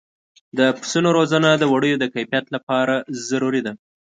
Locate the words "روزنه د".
1.17-1.63